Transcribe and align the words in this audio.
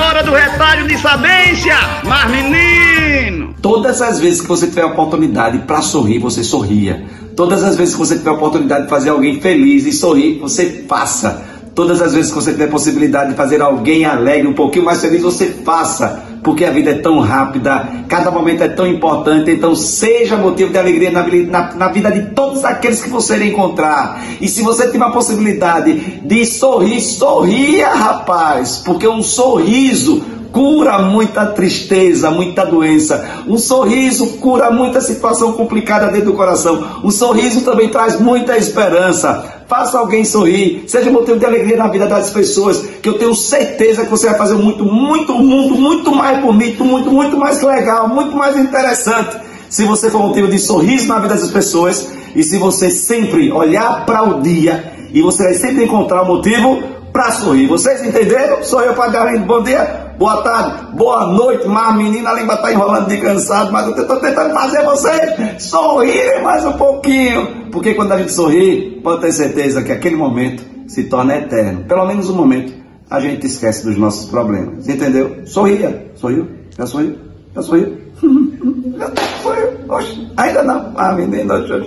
hora 0.00 0.24
do 0.24 0.32
retalho 0.32 0.88
de 0.88 0.98
sabência, 0.98 1.76
mas 2.02 2.28
menino! 2.30 3.54
Todas 3.62 4.02
as 4.02 4.18
vezes 4.18 4.40
que 4.40 4.48
você 4.48 4.66
tiver 4.66 4.84
oportunidade 4.84 5.58
para 5.58 5.80
sorrir, 5.82 6.18
você 6.18 6.42
sorria. 6.42 7.04
Todas 7.36 7.62
as 7.62 7.76
vezes 7.76 7.94
que 7.94 8.00
você 8.00 8.18
tiver 8.18 8.32
oportunidade 8.32 8.84
de 8.84 8.90
fazer 8.90 9.10
alguém 9.10 9.40
feliz 9.40 9.86
e 9.86 9.92
sorrir, 9.92 10.40
você 10.40 10.84
faça. 10.88 11.44
Todas 11.76 12.02
as 12.02 12.12
vezes 12.12 12.32
que 12.32 12.36
você 12.36 12.50
tiver 12.50 12.66
possibilidade 12.66 13.30
de 13.30 13.36
fazer 13.36 13.62
alguém 13.62 14.04
alegre, 14.04 14.48
um 14.48 14.52
pouquinho 14.52 14.84
mais 14.84 15.00
feliz, 15.00 15.22
você 15.22 15.46
faça. 15.64 16.24
Porque 16.48 16.64
a 16.64 16.70
vida 16.70 16.92
é 16.92 16.94
tão 16.94 17.20
rápida, 17.20 17.86
cada 18.08 18.30
momento 18.30 18.62
é 18.62 18.68
tão 18.68 18.86
importante, 18.86 19.50
então 19.50 19.76
seja 19.76 20.34
motivo 20.34 20.72
de 20.72 20.78
alegria 20.78 21.10
na, 21.10 21.22
na, 21.22 21.74
na 21.74 21.88
vida 21.88 22.10
de 22.10 22.30
todos 22.30 22.64
aqueles 22.64 23.02
que 23.02 23.10
você 23.10 23.36
encontrar. 23.44 24.24
E 24.40 24.48
se 24.48 24.62
você 24.62 24.90
tiver 24.90 25.04
a 25.04 25.10
possibilidade 25.10 26.22
de 26.22 26.46
sorrir, 26.46 27.02
sorria, 27.02 27.90
rapaz, 27.90 28.78
porque 28.82 29.06
um 29.06 29.22
sorriso 29.22 30.24
cura 30.50 31.00
muita 31.00 31.44
tristeza, 31.48 32.30
muita 32.30 32.64
doença. 32.64 33.42
Um 33.46 33.58
sorriso 33.58 34.38
cura 34.38 34.70
muita 34.70 35.02
situação 35.02 35.52
complicada 35.52 36.06
dentro 36.06 36.30
do 36.30 36.32
coração. 36.32 37.02
Um 37.04 37.10
sorriso 37.10 37.60
também 37.60 37.90
traz 37.90 38.18
muita 38.18 38.56
esperança. 38.56 39.57
Faça 39.68 39.98
alguém 39.98 40.24
sorrir, 40.24 40.84
seja 40.86 41.10
motivo 41.10 41.38
de 41.38 41.44
alegria 41.44 41.76
na 41.76 41.88
vida 41.88 42.06
das 42.06 42.30
pessoas, 42.30 42.78
que 43.02 43.08
eu 43.08 43.18
tenho 43.18 43.34
certeza 43.34 44.02
que 44.02 44.10
você 44.10 44.26
vai 44.26 44.38
fazer 44.38 44.54
muito, 44.54 44.82
muito 44.82 45.34
mundo, 45.34 45.74
muito 45.74 46.10
mais 46.10 46.40
bonito, 46.40 46.82
muito, 46.82 47.10
muito 47.10 47.36
mais 47.36 47.60
legal, 47.62 48.08
muito 48.08 48.34
mais 48.34 48.56
interessante. 48.56 49.36
Se 49.68 49.84
você 49.84 50.10
for 50.10 50.22
motivo 50.22 50.48
de 50.48 50.58
sorriso 50.58 51.06
na 51.06 51.18
vida 51.18 51.34
das 51.34 51.50
pessoas 51.50 52.08
e 52.34 52.42
se 52.42 52.56
você 52.56 52.90
sempre 52.90 53.52
olhar 53.52 54.06
para 54.06 54.22
o 54.22 54.40
dia 54.40 54.90
e 55.12 55.20
você 55.20 55.44
vai 55.44 55.54
sempre 55.54 55.84
encontrar 55.84 56.22
o 56.22 56.26
motivo 56.26 56.82
para 57.18 57.32
sorrir. 57.32 57.66
Vocês 57.66 58.00
entenderam? 58.06 58.62
Sou 58.62 58.80
eu, 58.80 58.94
Padre 58.94 59.16
Arlindo. 59.16 59.44
Bom 59.44 59.60
dia, 59.64 60.14
boa 60.16 60.40
tarde, 60.40 60.96
boa 60.96 61.26
noite. 61.26 61.66
Mas 61.66 61.88
a 61.88 61.92
menina, 61.94 62.30
a 62.30 62.34
língua 62.34 62.54
está 62.54 62.72
enrolando 62.72 63.08
de 63.08 63.20
cansado, 63.20 63.72
mas 63.72 63.86
eu 63.86 64.02
estou 64.02 64.20
tentando 64.20 64.54
fazer 64.54 64.84
vocês 64.84 65.62
sorrirem 65.64 66.44
mais 66.44 66.64
um 66.64 66.74
pouquinho. 66.74 67.68
Porque 67.72 67.94
quando 67.94 68.12
a 68.12 68.18
gente 68.18 68.30
sorri, 68.30 69.00
pode 69.02 69.22
ter 69.22 69.32
certeza 69.32 69.82
que 69.82 69.90
aquele 69.90 70.14
momento 70.14 70.62
se 70.86 71.04
torna 71.04 71.38
eterno. 71.38 71.84
Pelo 71.88 72.06
menos 72.06 72.30
um 72.30 72.36
momento 72.36 72.72
a 73.10 73.18
gente 73.18 73.48
esquece 73.48 73.84
dos 73.84 73.98
nossos 73.98 74.30
problemas. 74.30 74.88
Entendeu? 74.88 75.44
Sorria. 75.44 76.12
Sorriu? 76.14 76.46
Já 76.78 76.86
sorriu? 76.86 77.18
Já 77.52 77.62
sorriu? 77.62 77.98
Já 78.96 79.10
sorriu? 79.42 79.68
Oxe, 79.88 80.28
ainda 80.36 80.62
não. 80.62 80.92
Ah, 80.94 81.12
menina, 81.14 81.60
tchau. 81.64 81.78